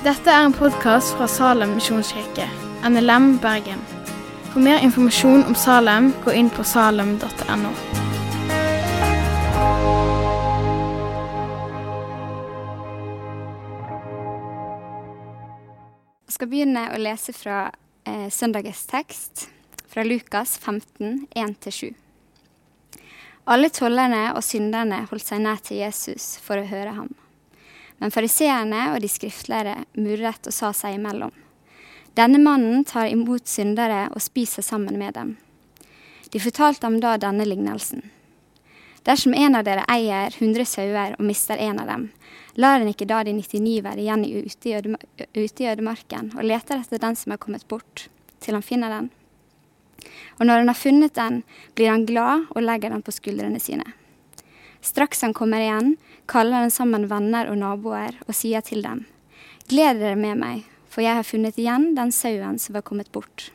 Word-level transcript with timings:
Dette 0.00 0.32
er 0.32 0.46
en 0.46 0.54
podkast 0.56 1.12
fra 1.12 1.26
Salem 1.28 1.74
misjonskirke, 1.76 2.46
NLM 2.88 3.34
Bergen. 3.42 3.82
For 4.48 4.64
mer 4.64 4.80
informasjon 4.80 5.44
om 5.44 5.52
Salem, 5.54 6.08
gå 6.24 6.32
inn 6.40 6.48
på 6.48 6.64
salem.no. 6.64 7.74
Jeg 16.24 16.38
skal 16.38 16.48
begynne 16.48 16.88
å 16.96 17.04
lese 17.04 17.36
fra 17.36 17.66
eh, 18.08 18.32
søndagens 18.32 18.86
tekst, 18.88 19.50
fra 19.84 20.08
Lukas 20.08 20.56
15, 20.64 21.26
1-7. 21.36 21.92
Alle 23.44 23.68
tollerne 23.68 24.30
og 24.32 24.46
synderne 24.48 25.04
holdt 25.12 25.28
seg 25.28 25.44
nær 25.44 25.60
til 25.60 25.84
Jesus 25.84 26.38
for 26.40 26.56
å 26.56 26.70
høre 26.72 26.96
ham. 27.02 27.12
Men 28.00 28.12
fariseerne 28.14 28.86
og 28.94 29.02
de 29.02 29.10
skriftlære 29.12 29.76
murret 30.00 30.48
og 30.48 30.56
sa 30.56 30.72
seg 30.76 30.96
imellom. 30.96 31.32
Denne 32.16 32.40
mannen 32.42 32.84
tar 32.84 33.10
imot 33.12 33.46
syndere 33.48 34.08
og 34.10 34.22
spiser 34.24 34.64
sammen 34.66 34.96
med 34.98 35.14
dem. 35.14 35.36
De 36.32 36.40
fortalte 36.40 36.86
ham 36.86 36.98
da 37.02 37.16
denne 37.20 37.46
lignelsen. 37.46 38.02
Dersom 39.06 39.34
en 39.34 39.56
av 39.56 39.64
dere 39.64 39.86
eier 39.88 40.34
100 40.34 40.66
sauer 40.68 41.14
og 41.16 41.24
mister 41.24 41.60
en 41.60 41.80
av 41.80 41.88
dem, 41.88 42.08
lar 42.60 42.80
en 42.80 42.90
ikke 42.90 43.08
da 43.08 43.22
de 43.24 43.32
99 43.38 43.78
være 43.86 44.02
igjen 44.02 44.26
ute 44.26 45.62
i 45.64 45.70
ødemarken 45.70 46.34
og 46.36 46.44
leter 46.44 46.82
etter 46.82 47.00
den 47.00 47.16
som 47.16 47.32
er 47.32 47.40
kommet 47.40 47.64
bort, 47.68 48.08
til 48.40 48.58
han 48.58 48.66
finner 48.66 48.92
den? 48.92 49.08
Og 50.38 50.46
når 50.46 50.62
han 50.62 50.72
har 50.72 50.78
funnet 50.78 51.16
den, 51.16 51.42
blir 51.76 51.92
han 51.92 52.06
glad 52.08 52.46
og 52.52 52.62
legger 52.64 52.92
den 52.92 53.04
på 53.04 53.14
skuldrene 53.14 53.60
sine. 53.60 53.86
Straks 54.84 55.24
han 55.24 55.34
kommer 55.36 55.60
igjen, 55.60 55.96
kaller 56.30 56.62
han 56.62 56.70
sammen 56.70 57.08
venner 57.10 57.50
og 57.50 57.58
naboer 57.58 58.18
og 58.26 58.36
sier 58.36 58.62
til 58.62 58.84
dem, 58.86 59.06
Gled 59.70 60.00
dere 60.02 60.18
med 60.18 60.38
meg, 60.38 60.62
for 60.90 61.04
jeg 61.04 61.14
har 61.14 61.26
funnet 61.26 61.58
igjen 61.58 61.92
den 61.94 62.10
sauen 62.14 62.58
som 62.58 62.74
var 62.74 62.82
kommet 62.86 63.10
bort. 63.14 63.50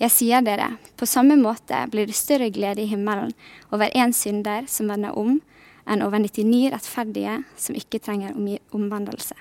Jeg 0.00 0.10
sier 0.10 0.40
dere, 0.42 0.78
på 0.96 1.06
samme 1.06 1.36
måte 1.36 1.82
blir 1.92 2.08
det 2.08 2.16
større 2.16 2.48
glede 2.50 2.82
i 2.82 2.88
himmelen 2.90 3.34
over 3.70 3.92
én 3.92 4.14
synder 4.16 4.64
som 4.66 4.88
vender 4.88 5.12
om, 5.18 5.36
enn 5.84 6.04
over 6.04 6.22
99 6.22 6.72
rettferdige 6.72 7.36
som 7.60 7.76
ikke 7.76 8.00
trenger 8.02 8.34
omvendelse. 8.72 9.36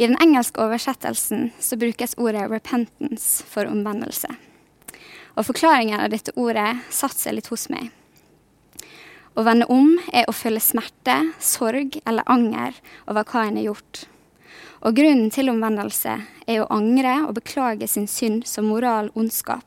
I 0.00 0.08
den 0.08 0.18
engelske 0.20 0.60
oversettelsen 0.64 1.50
så 1.60 1.76
brukes 1.76 2.16
ordet 2.18 2.50
'repentance' 2.50 3.44
for 3.44 3.68
omvendelse. 3.68 4.28
Og 5.36 5.46
forklaringen 5.46 6.00
av 6.00 6.10
dette 6.10 6.32
ordet 6.36 6.80
satte 6.90 7.18
seg 7.18 7.34
litt 7.34 7.52
hos 7.52 7.68
meg. 7.70 7.90
Å 9.38 9.44
vende 9.46 9.68
om 9.70 9.92
er 10.12 10.26
å 10.26 10.34
føle 10.34 10.60
smerte, 10.62 11.16
sorg 11.38 12.00
eller 12.02 12.26
anger 12.30 12.74
over 13.06 13.26
hva 13.28 13.44
en 13.46 13.60
har 13.60 13.68
gjort. 13.70 14.04
Og 14.80 14.96
grunnen 14.96 15.28
til 15.32 15.52
omvendelse 15.52 16.14
er 16.48 16.62
å 16.62 16.70
angre 16.72 17.20
og 17.26 17.36
beklage 17.36 17.86
sin 17.90 18.08
synd 18.10 18.46
som 18.48 18.66
moral 18.70 19.10
ondskap, 19.14 19.66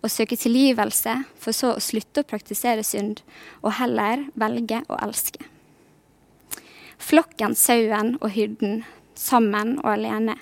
og 0.00 0.10
søke 0.10 0.38
tilgivelse, 0.38 1.12
for 1.38 1.54
så 1.56 1.74
å 1.74 1.82
slutte 1.82 2.24
å 2.24 2.28
praktisere 2.28 2.84
synd, 2.86 3.20
og 3.62 3.76
heller 3.78 4.26
velge 4.34 4.80
å 4.88 4.98
elske. 5.04 5.44
Flokken, 6.96 7.54
sauen 7.54 8.14
og 8.22 8.30
hyrden, 8.32 8.80
sammen 9.14 9.76
og 9.82 9.92
alene, 9.92 10.38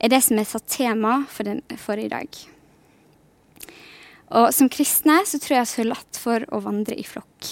er 0.00 0.12
det 0.12 0.22
som 0.24 0.38
er 0.40 0.48
satt 0.48 0.70
tema 0.70 1.24
for, 1.28 1.44
den, 1.44 1.60
for 1.76 2.00
i 2.00 2.08
dag. 2.08 2.28
Og 4.30 4.54
som 4.54 4.70
kristne 4.70 5.18
så 5.26 5.40
tror 5.42 5.58
jeg 5.58 5.72
vi 5.74 5.82
har 5.82 5.90
lett 5.90 6.20
for 6.22 6.46
å 6.54 6.62
vandre 6.62 6.96
i 6.96 7.04
flokk. 7.04 7.50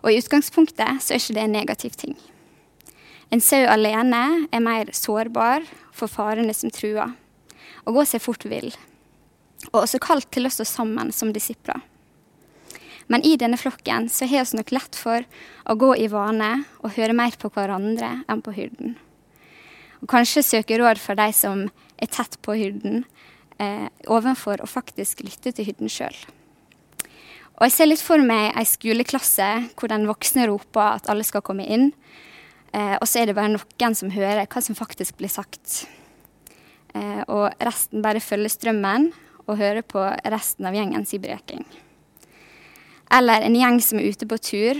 Og 0.00 0.12
i 0.12 0.18
utgangspunktet 0.20 1.02
så 1.02 1.14
er 1.14 1.20
ikke 1.20 1.36
det 1.36 1.46
en 1.46 1.56
negativ 1.56 1.96
ting. 2.00 2.16
En 3.30 3.42
sau 3.44 3.62
alene 3.70 4.48
er 4.50 4.64
mer 4.64 4.90
sårbar 4.96 5.66
for 5.94 6.10
farene 6.10 6.54
som 6.56 6.72
truer, 6.74 7.12
og 7.84 8.00
går 8.00 8.08
seg 8.10 8.24
fort 8.24 8.46
vill. 8.48 8.72
Og 9.70 9.84
også 9.84 10.00
kalt 10.02 10.30
til 10.34 10.48
å 10.48 10.52
stå 10.52 10.66
sammen 10.66 11.12
som 11.14 11.30
disipler. 11.34 11.78
Men 13.10 13.24
i 13.26 13.36
denne 13.38 13.58
flokken 13.58 14.08
så 14.10 14.26
har 14.30 14.46
vi 14.46 14.58
nok 14.58 14.72
lett 14.74 14.98
for 14.98 15.26
å 15.66 15.78
gå 15.78 15.92
i 15.98 16.08
vane 16.10 16.50
og 16.80 16.94
høre 16.94 17.14
mer 17.16 17.34
på 17.38 17.50
hverandre 17.54 18.20
enn 18.30 18.42
på 18.42 18.54
hyrden. 18.54 18.96
Og 20.00 20.08
kanskje 20.10 20.46
søke 20.46 20.78
råd 20.80 21.00
for 21.02 21.18
de 21.18 21.26
som 21.34 21.64
er 22.00 22.10
tett 22.10 22.38
på 22.42 22.54
hyrden, 22.56 23.04
eh, 23.58 23.88
ovenfor 24.06 24.62
å 24.62 24.70
faktisk 24.70 25.24
lytte 25.26 25.52
til 25.52 25.66
hyrden 25.66 25.90
sjøl. 25.90 26.14
Og 27.60 27.68
jeg 27.68 27.76
ser 27.76 27.90
litt 27.90 28.02
for 28.02 28.22
meg 28.24 28.54
ei 28.56 28.64
skoleklasse 28.64 29.48
hvor 29.76 29.92
den 29.92 30.08
voksne 30.08 30.48
roper 30.48 30.96
at 30.96 31.10
alle 31.12 31.26
skal 31.28 31.44
komme 31.44 31.66
inn, 31.68 31.90
Eh, 32.72 32.96
og 33.00 33.08
så 33.08 33.20
er 33.20 33.30
det 33.30 33.36
bare 33.38 33.50
noen 33.50 33.96
som 33.98 34.12
hører 34.14 34.46
hva 34.46 34.62
som 34.62 34.78
faktisk 34.78 35.18
blir 35.18 35.32
sagt. 35.32 35.84
Eh, 36.94 37.22
og 37.26 37.50
resten 37.62 38.02
bare 38.04 38.22
følger 38.22 38.52
strømmen 38.52 39.10
og 39.46 39.58
hører 39.58 39.82
på 39.82 40.02
resten 40.30 40.68
av 40.68 40.76
gjengens 40.76 41.14
breking. 41.22 41.64
Eller 43.10 43.42
en 43.42 43.58
gjeng 43.58 43.80
som 43.82 43.98
er 43.98 44.12
ute 44.12 44.28
på 44.30 44.38
tur, 44.38 44.78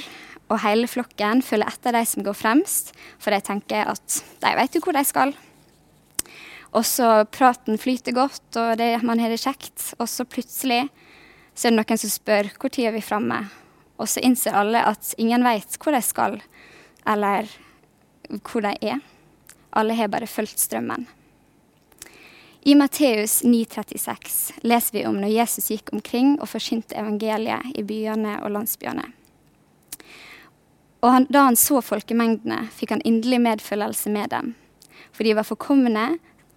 og 0.51 0.63
hele 0.63 0.91
flokken 0.91 1.43
følger 1.47 1.71
etter 1.71 1.95
de 1.95 2.05
som 2.07 2.25
går 2.27 2.37
fremst, 2.39 2.93
for 3.19 3.35
de 3.35 3.43
tenker 3.43 3.91
at 3.91 4.21
de 4.43 4.55
vet 4.59 4.77
jo 4.77 4.83
hvor 4.85 4.95
de 4.95 5.03
skal. 5.07 5.35
Og 6.71 6.87
så 6.87 7.25
praten 7.35 7.79
flyter 7.83 8.15
godt, 8.15 8.47
og 8.55 8.77
det, 8.79 8.93
man 9.03 9.19
har 9.19 9.33
det 9.33 9.43
kjekt. 9.43 9.97
Og 9.99 10.07
så 10.11 10.27
plutselig 10.27 10.85
så 11.61 11.69
er 11.69 11.75
det 11.75 11.83
noen 11.83 12.01
som 12.01 12.09
spør 12.09 12.47
hvor 12.57 12.73
tid 12.73 12.87
er 12.89 12.95
vi 12.97 13.05
framme. 13.05 13.43
Og 14.01 14.09
så 14.09 14.23
innser 14.25 14.57
alle 14.57 14.81
at 14.89 15.13
ingen 15.21 15.45
vet 15.45 15.77
hvor 15.77 15.93
de 15.93 16.01
skal, 16.01 16.39
eller 17.05 17.51
hvor 18.39 18.65
de 18.65 18.73
er. 18.81 19.03
Alle 19.77 19.97
har 19.99 20.09
bare 20.09 20.31
fulgt 20.31 20.63
strømmen. 20.63 21.05
I 22.65 22.79
Matteus 22.81 23.43
9,36 23.45 24.65
leser 24.65 24.97
vi 24.97 25.05
om 25.09 25.21
når 25.21 25.35
Jesus 25.35 25.69
gikk 25.73 25.93
omkring 25.93 26.35
og 26.41 26.49
forsynte 26.49 26.97
evangeliet 26.97 27.77
i 27.77 27.85
byene 27.85 28.39
og 28.41 28.57
landsbyene. 28.57 29.05
Og 31.05 31.13
han, 31.13 31.29
da 31.29 31.47
han 31.51 31.61
så 31.61 31.85
folkemengdene, 31.85 32.67
fikk 32.73 32.97
han 32.97 33.05
inderlig 33.05 33.45
medfølelse 33.45 34.13
med 34.13 34.33
dem, 34.33 34.53
for 35.13 35.29
de 35.29 35.37
var 35.37 35.49
forkomne 35.49 36.11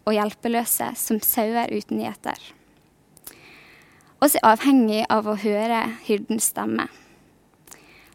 og 0.03 0.15
hjelpeløse 0.15 0.93
som 0.99 1.23
sauer 1.23 1.71
uten 1.75 2.03
gjeter. 2.03 2.39
Oss 4.23 4.37
er 4.37 4.45
avhengig 4.47 5.01
av 5.11 5.25
å 5.27 5.33
høre 5.35 5.81
hyrdens 6.05 6.45
stemme. 6.53 6.85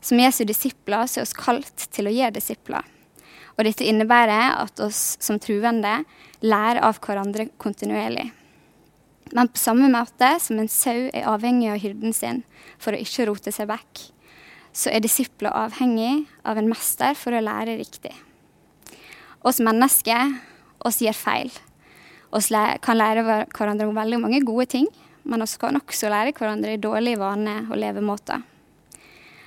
Som 0.00 0.20
Jesu 0.22 0.44
disipler 0.48 1.04
så 1.04 1.20
er 1.20 1.26
oss 1.26 1.34
kalt 1.36 1.82
til 1.92 2.08
å 2.08 2.12
gjøre 2.14 2.38
disipler. 2.38 2.86
Og 3.58 3.66
dette 3.66 3.84
innebærer 3.84 4.54
at 4.54 4.80
oss 4.80 5.19
som 5.20 5.41
truende 5.42 5.98
lærer 6.41 6.80
av 6.86 7.00
hverandre 7.04 7.50
kontinuerlig. 7.60 8.30
Men 9.36 9.50
på 9.52 9.60
samme 9.60 9.91
måte 9.92 10.30
som 10.41 10.56
en 10.62 10.70
sau 10.72 11.10
er 11.10 11.26
avhengig 11.28 11.69
av 11.74 11.82
hyrden 11.82 12.14
sin 12.16 12.40
for 12.80 12.96
å 12.96 13.02
ikke 13.02 13.26
rote 13.28 13.52
seg 13.52 13.69
vekk, 13.69 14.04
så 14.72 14.94
er 14.94 15.04
disipler 15.04 15.52
avhengig 15.52 16.22
av 16.48 16.56
en 16.56 16.70
mester 16.70 17.19
for 17.19 17.36
å 17.36 17.42
lære 17.44 17.76
riktig. 17.82 18.14
Oss 19.44 19.60
mennesker 19.60 20.38
oss 20.88 21.02
gjør 21.04 21.19
feil. 21.19 21.52
Vi 22.32 22.64
kan 22.84 22.96
lære 22.96 23.26
hverandre 23.52 23.90
om 23.90 23.98
veldig 23.98 24.22
mange 24.22 24.40
gode 24.46 24.69
ting, 24.72 24.88
men 25.28 25.44
vi 25.44 25.61
kan 25.61 25.77
også 25.77 26.09
lære 26.11 26.33
hverandre 26.37 26.78
dårlige 26.81 27.21
vaner 27.21 27.69
og 27.69 27.77
levemåter. 27.81 28.41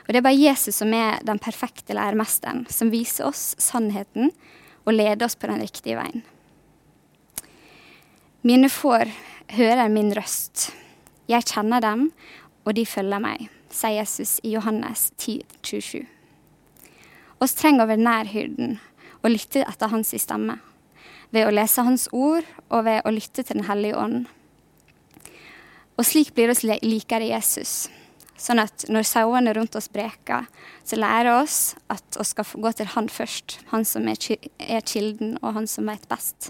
Og 0.05 0.13
det 0.13 0.19
er 0.19 0.25
bare 0.25 0.37
Jesus 0.37 0.77
som 0.81 0.93
er 0.93 1.21
den 1.25 1.39
perfekte 1.41 1.95
læremesteren, 1.97 2.65
som 2.69 2.91
viser 2.93 3.29
oss 3.29 3.55
sannheten 3.61 4.31
og 4.85 4.93
leder 4.93 5.25
oss 5.25 5.37
på 5.39 5.49
den 5.49 5.61
riktige 5.61 5.97
veien. 5.97 6.23
Mine 8.41 8.69
får 8.73 9.11
hører 9.53 9.89
min 9.93 10.13
røst. 10.17 10.71
Jeg 11.29 11.45
kjenner 11.45 11.81
dem, 11.83 12.09
og 12.65 12.75
de 12.77 12.85
følger 12.85 13.21
meg, 13.21 13.47
sier 13.71 14.01
Jesus 14.01 14.39
i 14.43 14.55
Johannes 14.55 15.11
10, 15.17 15.41
27. 15.61 16.01
Oss 17.41 17.55
trenger 17.57 17.85
å 17.85 17.89
være 17.89 18.05
nær 18.05 18.29
hyrden 18.29 18.77
og 19.21 19.31
lytte 19.33 19.63
etter 19.65 19.93
hans 19.93 20.13
stemme, 20.21 20.57
ved 21.31 21.47
å 21.47 21.53
lese 21.53 21.85
hans 21.85 22.07
ord 22.11 22.45
og 22.69 22.85
ved 22.85 23.05
å 23.05 23.13
lytte 23.13 23.45
til 23.45 23.61
Den 23.61 23.69
hellige 23.69 23.97
ånd. 23.97 24.25
Og 26.01 26.07
slik 26.09 26.33
blir 26.33 26.49
vi 26.49 26.79
likere 26.81 27.29
Jesus 27.29 27.85
Sånn 28.41 28.57
at 28.57 28.87
når 28.89 29.05
sauene 29.05 29.51
rundt 29.53 29.75
oss 29.77 29.85
breker, 29.91 30.47
så 30.81 30.97
lærer 30.97 31.43
oss 31.43 31.75
at 31.93 32.17
vi 32.17 32.25
skal 32.25 32.63
gå 32.63 32.71
til 32.73 32.89
han 32.95 33.09
først. 33.11 33.59
Han 33.69 33.85
som 33.85 34.07
er, 34.09 34.17
kilden, 34.81 35.35
og 35.43 35.53
han 35.59 35.69
som 35.69 35.91
vet 35.91 36.07
best. 36.09 36.49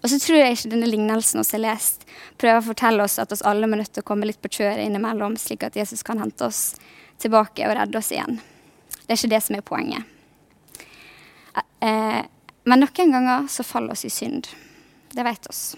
Og 0.00 0.06
så 0.12 0.20
tror 0.22 0.38
jeg 0.38 0.54
ikke 0.54 0.70
denne 0.76 0.86
lignelsen 0.86 1.42
vi 1.42 1.56
har 1.56 1.64
lest, 1.64 2.06
prøver 2.38 2.62
å 2.62 2.68
fortelle 2.68 3.02
oss 3.02 3.18
at 3.18 3.34
oss 3.34 3.42
alle 3.42 3.66
må 3.66 3.80
nødt 3.80 3.90
til 3.96 4.04
å 4.04 4.08
komme 4.12 4.30
litt 4.30 4.38
på 4.38 4.52
kjøret 4.60 4.84
innimellom, 4.86 5.34
slik 5.34 5.66
at 5.66 5.76
Jesus 5.76 6.06
kan 6.06 6.22
hente 6.22 6.46
oss 6.46 6.62
tilbake 7.20 7.66
og 7.66 7.74
redde 7.80 7.98
oss 7.98 8.14
igjen. 8.14 8.38
Det 9.02 9.10
er 9.10 9.18
ikke 9.18 9.34
det 9.34 9.44
som 9.48 9.58
er 9.58 9.66
poenget. 9.66 10.16
Eh, 11.82 12.22
men 12.70 12.84
noen 12.86 13.18
ganger 13.18 13.50
så 13.50 13.66
faller 13.66 13.98
oss 13.98 14.06
i 14.06 14.14
synd. 14.14 14.46
Det 15.10 15.26
vet 15.26 15.50
oss. 15.50 15.72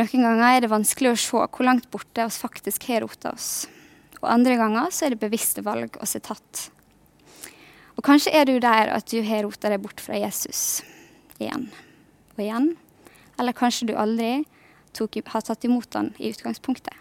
Noen 0.00 0.22
ganger 0.24 0.54
er 0.56 0.62
det 0.64 0.70
vanskelig 0.72 1.10
å 1.12 1.16
se 1.20 1.38
hvor 1.44 1.66
langt 1.66 1.90
borte 1.92 2.24
oss 2.24 2.38
faktisk 2.40 2.86
har 2.88 3.02
rota 3.04 3.34
oss. 3.34 3.66
Og 4.22 4.28
andre 4.32 4.54
ganger 4.56 4.92
så 4.94 5.04
er 5.04 5.12
det 5.12 5.20
bevisste 5.20 5.60
valg 5.66 5.98
oss 6.00 6.14
er 6.16 6.22
tatt. 6.24 6.70
Og 7.98 8.04
kanskje 8.06 8.32
er 8.32 8.46
du 8.48 8.54
der 8.64 8.88
at 8.94 9.10
du 9.12 9.18
har 9.26 9.44
rota 9.44 9.68
deg 9.68 9.82
bort 9.82 10.00
fra 10.00 10.16
Jesus 10.16 10.80
igjen 11.36 11.66
og 12.32 12.40
igjen. 12.40 12.70
Eller 13.36 13.56
kanskje 13.56 13.90
du 13.90 13.92
aldri 14.00 14.46
tok, 14.96 15.18
har 15.34 15.44
tatt 15.44 15.66
imot 15.68 15.92
han 15.98 16.14
i 16.16 16.30
utgangspunktet. 16.32 16.96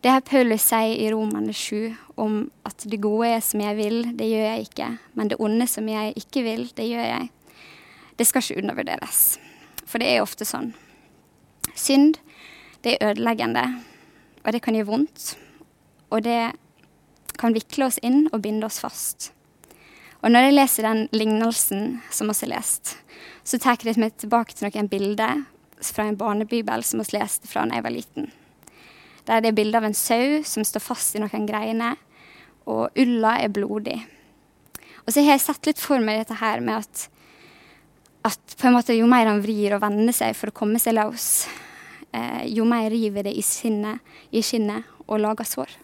Det 0.00 0.12
her 0.12 0.24
Paulus 0.24 0.64
sier 0.64 0.96
i 0.96 1.10
Romerne 1.12 1.52
7 1.52 1.92
om 2.20 2.38
at 2.64 2.86
det 2.88 3.02
gode 3.04 3.34
som 3.44 3.60
jeg 3.60 3.76
vil, 3.82 3.98
det 4.16 4.30
gjør 4.30 4.48
jeg 4.48 4.64
ikke, 4.70 4.88
men 5.12 5.28
det 5.28 5.40
onde 5.44 5.68
som 5.68 5.92
jeg 5.92 6.16
ikke 6.20 6.44
vil, 6.48 6.64
det 6.76 6.88
gjør 6.88 7.04
jeg, 7.08 7.28
det 8.16 8.28
skal 8.28 8.44
ikke 8.44 8.64
undervurderes. 8.64 9.22
For 9.84 10.00
det 10.00 10.08
er 10.08 10.24
ofte 10.24 10.48
sånn. 10.48 10.72
Synd, 11.74 12.18
det 12.84 12.96
er 12.96 13.10
ødeleggende, 13.10 13.64
og 14.44 14.52
det 14.52 14.62
kan 14.62 14.76
gjøre 14.76 14.90
vondt. 14.90 15.34
Og 16.10 16.22
det 16.24 16.52
kan 17.40 17.54
vikle 17.56 17.88
oss 17.88 17.98
inn 18.02 18.28
og 18.30 18.42
binde 18.44 18.68
oss 18.68 18.78
fast. 18.82 19.32
Og 20.22 20.30
når 20.32 20.46
jeg 20.46 20.54
leser 20.54 20.86
den 20.86 21.02
lignelsen 21.12 21.98
som 22.14 22.30
vi 22.30 22.36
har 22.38 22.52
lest, 22.54 22.94
så 23.44 23.58
tar 23.60 23.82
jeg 23.84 23.98
meg 24.00 24.14
tilbake 24.16 24.56
til 24.56 24.68
noen 24.68 24.88
bilder 24.88 25.42
fra 25.84 26.06
en 26.08 26.16
barnebibel 26.16 26.84
som 26.86 27.02
vi 27.02 27.18
leste 27.18 27.50
fra 27.50 27.66
da 27.68 27.76
jeg 27.76 27.84
var 27.84 27.92
liten. 27.92 28.30
Der 29.28 29.40
det 29.40 29.50
er 29.50 29.56
bilde 29.56 29.80
av 29.80 29.84
en 29.88 29.96
sau 29.96 30.42
som 30.44 30.64
står 30.64 30.84
fast 30.84 31.16
i 31.16 31.20
noen 31.20 31.48
greiner, 31.48 31.96
og 32.64 32.96
ulla 32.96 33.36
er 33.42 33.52
blodig. 33.52 33.98
Og 35.04 35.12
så 35.12 35.20
har 35.20 35.34
jeg 35.34 35.44
sett 35.44 35.68
litt 35.68 35.80
for 35.80 36.00
meg 36.00 36.22
dette 36.22 36.38
her 36.40 36.62
med 36.64 36.80
at, 36.80 37.08
at 38.24 38.92
jo 38.96 39.08
mer 39.08 39.28
han 39.28 39.44
vrir 39.44 39.76
og 39.76 39.84
vender 39.84 40.16
seg 40.16 40.32
for 40.36 40.48
å 40.48 40.56
komme 40.56 40.80
seg 40.80 40.96
løs, 40.96 41.44
jo 42.50 42.66
mer 42.68 42.90
river 42.92 43.26
det 43.26 43.34
i, 43.34 43.42
sinne, 43.44 43.98
i 44.30 44.42
skinnet 44.44 44.86
og 45.06 45.20
lager 45.22 45.48
sår. 45.48 45.76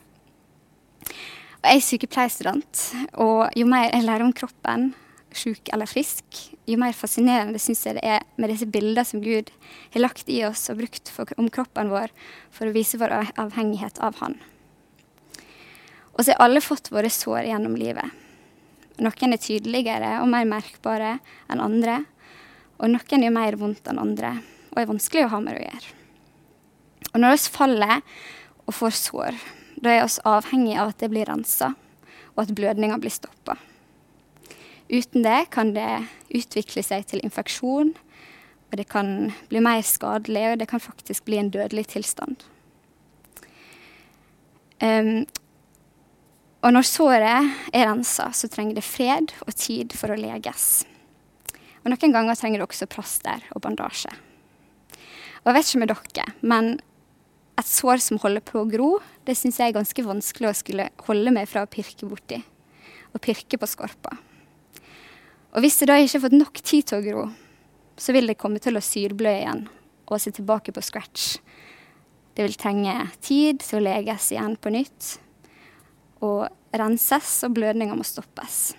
Og 1.60 1.68
jeg 1.68 1.76
er 1.76 1.84
sykepleierstudent, 1.84 2.82
og 3.20 3.50
jo 3.58 3.66
mer 3.68 3.90
jeg 3.90 4.06
lærer 4.06 4.24
om 4.24 4.32
kroppen, 4.36 4.92
sjuk 5.36 5.68
eller 5.74 5.86
frisk, 5.86 6.24
jo 6.66 6.78
mer 6.80 6.94
fascinerende 6.96 7.60
syns 7.62 7.84
jeg 7.86 7.98
det 7.98 8.06
er 8.16 8.24
med 8.40 8.50
disse 8.50 8.66
bildene 8.66 9.04
som 9.06 9.22
Gud 9.22 9.50
har 9.92 10.02
lagt 10.02 10.30
i 10.32 10.40
oss 10.46 10.64
og 10.72 10.80
brukt 10.80 11.10
for, 11.12 11.28
om 11.38 11.50
kroppen 11.52 11.92
vår 11.92 12.10
for 12.54 12.66
å 12.66 12.74
vise 12.74 12.98
vår 13.00 13.14
avhengighet 13.38 14.00
av 14.02 14.18
Han. 14.22 14.38
Og 16.16 16.24
så 16.24 16.34
har 16.34 16.42
alle 16.44 16.64
fått 16.64 16.90
våre 16.92 17.10
sår 17.12 17.50
gjennom 17.52 17.76
livet. 17.78 18.08
Noen 19.00 19.32
er 19.32 19.40
tydeligere 19.40 20.16
og 20.20 20.28
mer 20.32 20.48
merkbare 20.48 21.14
enn 21.48 21.62
andre, 21.64 22.02
og 22.80 22.92
noen 22.92 23.24
gjør 23.24 23.36
mer 23.36 23.60
vondt 23.60 23.88
enn 23.88 24.02
andre 24.02 24.34
og 24.70 24.78
er 24.80 24.90
vanskelig 24.90 25.26
å 25.26 25.32
ha 25.34 25.40
med 25.42 25.58
å 25.58 25.64
gjøre. 25.64 25.99
Og 27.14 27.22
når 27.22 27.34
vi 27.34 27.54
faller 27.56 28.02
og 28.66 28.76
får 28.76 28.94
sår, 28.98 29.40
da 29.80 29.94
er 29.94 30.06
vi 30.06 30.22
avhengig 30.28 30.76
av 30.78 30.92
at 30.92 31.00
det 31.02 31.10
blir 31.12 31.28
rensa, 31.28 31.72
og 32.36 32.44
at 32.44 32.54
blødninga 32.54 33.00
blir 33.02 33.14
stoppa. 33.14 33.56
Uten 34.90 35.24
det 35.24 35.50
kan 35.54 35.72
det 35.74 36.06
utvikle 36.34 36.82
seg 36.82 37.06
til 37.10 37.22
infeksjon, 37.26 37.92
og 38.70 38.78
det 38.78 38.86
kan 38.90 39.32
bli 39.50 39.62
mer 39.62 39.82
skadelig, 39.86 40.46
og 40.52 40.60
det 40.60 40.68
kan 40.70 40.82
faktisk 40.82 41.26
bli 41.26 41.40
en 41.40 41.50
dødelig 41.50 41.88
tilstand. 41.94 42.44
Um, 44.80 45.26
og 46.60 46.74
når 46.76 46.86
såret 46.86 47.52
er 47.72 47.86
rensa, 47.88 48.30
så 48.36 48.48
trenger 48.52 48.78
det 48.78 48.86
fred 48.86 49.32
og 49.46 49.54
tid 49.56 49.94
for 49.96 50.12
å 50.12 50.18
leges. 50.18 50.84
Og 51.80 51.92
noen 51.92 52.14
ganger 52.14 52.36
trenger 52.36 52.60
det 52.60 52.68
også 52.68 52.88
plaster 52.90 53.46
og 53.54 53.62
bandasje. 53.64 54.12
Og 55.40 55.48
jeg 55.48 55.56
vet 55.56 55.70
ikke 55.70 55.80
med 55.80 55.92
dere, 55.94 56.26
men 56.44 56.74
et 57.60 57.68
sår 57.68 58.00
som 58.02 58.20
holder 58.22 58.42
på 58.44 58.62
å 58.62 58.68
gro, 58.68 58.90
det 59.26 59.36
syns 59.38 59.60
jeg 59.60 59.70
er 59.70 59.76
ganske 59.76 60.04
vanskelig 60.06 60.50
å 60.50 60.56
skulle 60.56 60.88
holde 61.06 61.34
meg 61.34 61.48
fra 61.50 61.64
å 61.64 61.70
pirke 61.70 62.08
borti. 62.08 62.40
Og 63.12 63.22
pirke 63.22 63.58
på 63.58 63.68
skorpa. 63.68 64.14
Og 65.50 65.64
hvis 65.64 65.80
det 65.80 65.90
da 65.90 65.98
ikke 65.98 66.16
har 66.16 66.24
fått 66.28 66.38
nok 66.38 66.60
tid 66.62 66.86
til 66.86 67.00
å 67.00 67.04
gro, 67.04 67.24
så 68.00 68.14
vil 68.16 68.30
det 68.30 68.38
komme 68.40 68.62
til 68.62 68.78
å 68.78 68.84
syrblø 68.84 69.32
igjen 69.40 69.66
og 70.10 70.18
se 70.18 70.32
tilbake 70.34 70.72
på 70.74 70.82
scratch. 70.82 71.36
Det 72.34 72.46
vil 72.46 72.56
trenge 72.58 72.94
tid 73.22 73.60
til 73.62 73.78
å 73.78 73.84
leges 73.84 74.30
igjen 74.32 74.56
på 74.58 74.72
nytt 74.74 75.16
og 76.24 76.48
renses, 76.76 77.40
og 77.46 77.54
blødninga 77.56 77.96
må 77.98 78.06
stoppes. 78.06 78.72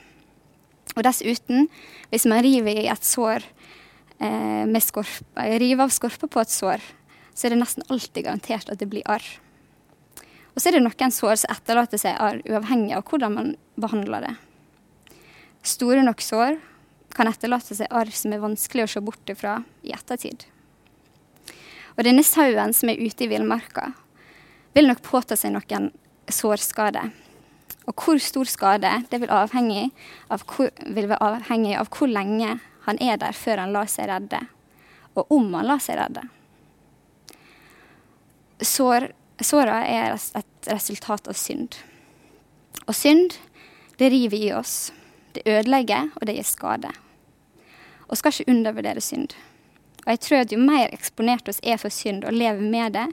Og 0.95 1.04
dessuten, 1.06 1.68
hvis 2.12 2.27
man 2.30 2.44
river 2.44 2.84
i 2.84 2.89
et 2.92 3.06
sår 3.07 3.44
eh, 4.19 4.63
med 4.68 4.84
skorpa, 4.84 5.48
river 5.62 5.88
av 5.88 5.94
skorpa 5.95 6.30
på 6.31 6.44
et 6.44 6.54
sår, 6.54 6.84
så 7.33 7.48
er 7.48 7.54
det 7.54 7.62
nesten 7.62 7.86
alltid 7.89 8.25
garantert 8.25 8.69
at 8.69 8.80
det 8.81 8.89
blir 8.92 9.07
arr. 9.10 9.25
Og 10.51 10.60
så 10.60 10.69
er 10.69 10.78
det 10.78 10.83
noen 10.83 11.13
sår 11.16 11.44
som 11.44 11.54
etterlater 11.54 12.01
seg 12.01 12.18
arr, 12.19 12.42
uavhengig 12.48 12.95
av 12.98 13.06
hvordan 13.07 13.36
man 13.38 13.54
behandler 13.80 14.28
det. 14.28 14.33
Store 15.63 16.04
nok 16.04 16.24
sår 16.25 16.57
kan 17.16 17.30
etterlate 17.30 17.78
seg 17.78 17.92
arr 17.94 18.12
som 18.16 18.33
er 18.33 18.44
vanskelig 18.44 18.88
å 18.88 18.92
se 18.95 19.04
bort 19.04 19.31
ifra 19.31 19.60
i 19.86 19.94
ettertid. 19.95 20.48
Og 21.98 22.06
denne 22.07 22.24
sauen 22.25 22.74
som 22.75 22.92
er 22.92 23.00
ute 23.00 23.25
i 23.25 23.30
villmarka, 23.31 23.92
vil 24.74 24.88
nok 24.88 25.04
påta 25.04 25.36
seg 25.36 25.54
noen 25.56 25.89
sårskader. 26.31 27.12
Og 27.89 27.95
hvor 27.98 28.19
stor 28.24 28.48
skade 28.48 28.92
det 29.12 29.19
vil, 29.24 29.31
av 29.31 29.51
hvor, 29.51 30.69
vil 30.86 31.10
være 31.10 31.24
avhengig 31.25 31.75
av 31.80 31.89
hvor 31.92 32.12
lenge 32.12 32.60
han 32.86 33.01
er 33.04 33.19
der 33.22 33.36
før 33.38 33.63
han 33.63 33.74
lar 33.75 33.89
seg 33.92 34.10
redde, 34.10 34.39
og 35.16 35.34
om 35.34 35.51
han 35.57 35.68
lar 35.68 35.81
seg 35.84 36.00
redde. 36.00 36.24
Sår, 38.62 39.12
såra 39.42 39.81
er 39.90 40.13
et 40.16 40.68
resultat 40.69 41.28
av 41.28 41.38
synd. 41.38 41.78
Og 42.86 42.94
synd, 42.96 43.38
det 43.98 44.12
river 44.13 44.38
i 44.38 44.52
oss. 44.54 44.92
Det 45.34 45.46
ødelegger, 45.48 46.12
og 46.16 46.28
det 46.28 46.36
gir 46.36 46.46
skade. 46.48 46.92
Og 48.08 48.19
skal 48.19 48.36
ikke 48.36 48.52
undervurdere 48.52 49.02
synd. 49.02 49.34
Og 50.04 50.13
jeg 50.13 50.22
tror 50.25 50.44
at 50.44 50.54
jo 50.54 50.60
mer 50.60 50.90
eksponert 50.92 51.50
oss 51.50 51.62
er 51.63 51.78
for 51.81 51.94
synd 51.94 52.25
og 52.25 52.36
lever 52.36 52.62
med 52.62 52.98
det, 52.98 53.08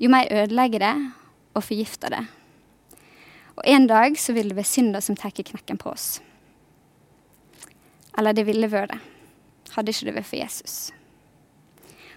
jo 0.00 0.10
mer 0.10 0.30
ødelegger 0.32 0.82
det 0.82 0.94
og 1.54 1.64
forgifter 1.64 2.14
det. 2.14 2.24
Og 3.56 3.66
en 3.68 3.86
dag 3.86 4.16
så 4.18 4.32
vil 4.32 4.50
det 4.50 4.56
være 4.56 4.70
synda 4.70 5.00
som 5.04 5.16
tar 5.16 5.34
knekken 5.36 5.78
på 5.78 5.90
oss. 5.92 6.20
Eller 8.18 8.34
det 8.36 8.46
ville 8.48 8.70
vært 8.70 8.94
det, 8.94 9.00
hadde 9.74 9.92
ikke 9.92 10.08
det 10.08 10.16
vært 10.16 10.30
for 10.30 10.40
Jesus. 10.40 10.78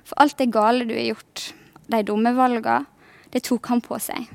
For 0.03 0.19
alt 0.19 0.37
det 0.39 0.51
gale 0.53 0.87
du 0.87 0.95
har 0.95 1.13
gjort, 1.13 1.53
de 1.87 2.03
dumme 2.07 2.33
valgene, 2.37 2.85
det 3.33 3.43
tok 3.47 3.67
han 3.71 3.81
på 3.81 3.97
seg. 4.01 4.27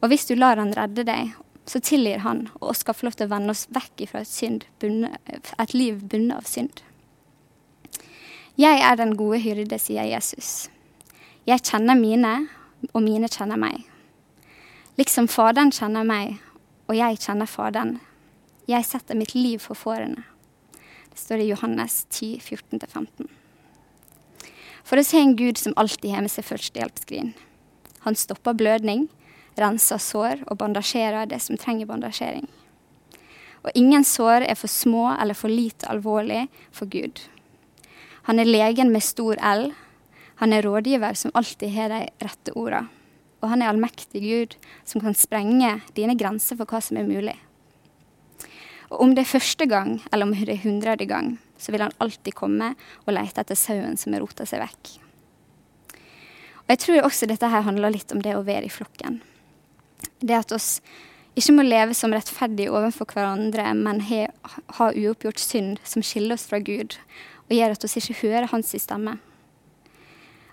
Og 0.00 0.10
hvis 0.12 0.28
du 0.28 0.36
lar 0.38 0.60
han 0.60 0.74
redde 0.76 1.02
deg 1.06 1.32
så 1.66 1.80
tilgir 1.80 2.18
han, 2.18 2.48
og 2.60 2.76
skal 2.76 2.96
få 2.96 3.08
lov 3.08 3.16
til 3.16 3.28
å 3.28 3.32
vende 3.32 3.54
oss 3.54 3.66
vekk 3.72 4.04
fra 4.10 4.20
et, 4.20 4.66
et 4.84 5.74
liv 5.74 6.02
bundet 6.02 6.36
av 6.36 6.48
synd. 6.48 6.82
Jeg 8.60 8.82
er 8.84 8.98
den 9.00 9.16
gode 9.18 9.40
hyrde, 9.42 9.78
sier 9.80 10.06
Jesus. 10.06 10.68
Jeg 11.48 11.64
kjenner 11.64 11.98
mine, 11.98 12.34
og 12.92 13.02
mine 13.02 13.30
kjenner 13.32 13.58
meg. 13.58 13.80
Liksom 15.00 15.26
Faderen 15.32 15.72
kjenner 15.74 16.04
meg, 16.06 16.36
og 16.86 16.98
jeg 16.98 17.18
kjenner 17.24 17.50
Faderen. 17.50 17.96
Jeg 18.68 18.84
setter 18.86 19.18
mitt 19.18 19.34
liv 19.34 19.58
for 19.64 19.76
fårene. 19.76 20.22
Det 21.10 21.20
står 21.20 21.42
i 21.42 21.48
Johannes 21.48 22.04
10, 22.10 22.38
14-15. 22.44 23.32
For 24.84 25.00
oss 25.00 25.12
har 25.12 25.24
en 25.24 25.36
Gud 25.36 25.58
som 25.58 25.74
alltid 25.76 26.10
har 26.12 26.24
med 26.24 26.32
seg 26.32 26.44
førstehjelpsskrin. 26.44 27.32
Han 28.04 28.16
stopper 28.20 28.56
blødning 28.56 29.08
renser 29.60 30.00
sår 30.02 30.42
og 30.48 30.58
bandasjerer 30.60 31.28
det 31.30 31.40
som 31.42 31.58
trenger 31.60 31.88
bandasjering. 31.90 32.46
Og 33.64 33.70
ingen 33.78 34.04
sår 34.04 34.44
er 34.48 34.58
for 34.58 34.70
små 34.70 35.06
eller 35.14 35.36
for 35.38 35.52
lite 35.52 35.88
alvorlig 35.90 36.46
for 36.74 36.90
Gud. 36.90 37.22
Han 38.28 38.40
er 38.40 38.48
legen 38.48 38.92
med 38.92 39.04
stor 39.04 39.40
L. 39.40 39.70
Han 40.42 40.52
er 40.52 40.66
rådgiver 40.66 41.16
som 41.16 41.32
alltid 41.34 41.72
har 41.72 41.92
de 41.92 42.02
rette 42.24 42.52
orda. 42.58 42.84
Og 43.40 43.50
han 43.52 43.62
er 43.62 43.70
allmektig 43.72 44.22
Gud 44.24 44.56
som 44.88 45.02
kan 45.04 45.16
sprenge 45.16 45.78
dine 45.96 46.16
grenser 46.16 46.58
for 46.60 46.68
hva 46.68 46.80
som 46.84 47.00
er 47.00 47.08
mulig. 47.08 47.36
Og 48.90 49.00
om 49.00 49.14
det 49.14 49.24
er 49.24 49.32
første 49.32 49.66
gang, 49.68 49.98
eller 50.12 50.28
om 50.28 50.34
det 50.36 50.52
er 50.52 50.64
hundrede 50.64 51.06
gang, 51.08 51.34
så 51.58 51.72
vil 51.72 51.84
han 51.86 51.94
alltid 52.02 52.34
komme 52.36 52.72
og 53.04 53.14
lete 53.14 53.42
etter 53.42 53.58
sauen 53.58 53.98
som 54.00 54.14
har 54.14 54.24
rota 54.24 54.46
seg 54.48 54.62
vekk. 54.64 54.96
Og 56.64 56.72
Jeg 56.72 56.80
tror 56.80 57.04
også 57.04 57.28
dette 57.28 57.48
her 57.52 57.66
handler 57.66 57.92
litt 57.92 58.12
om 58.12 58.22
det 58.24 58.34
å 58.36 58.44
være 58.46 58.68
i 58.68 58.72
flokken 58.72 59.20
det 60.24 60.38
at 60.38 60.54
oss 60.54 60.78
ikke 61.34 61.56
må 61.56 61.64
leve 61.66 61.96
som 61.98 62.14
rettferdige 62.14 62.72
overfor 62.72 63.10
hverandre, 63.10 63.66
men 63.74 64.02
ha, 64.06 64.90
uoppgjort 64.90 65.42
synd 65.42 65.80
som 65.86 66.04
skiller 66.04 66.38
oss 66.38 66.46
fra 66.50 66.60
Gud, 66.62 66.96
og 67.48 67.56
gjør 67.56 67.74
at 67.74 67.86
oss 67.86 67.96
ikke 67.98 68.20
hører 68.22 68.50
hans 68.52 68.70
stemme. 68.78 69.16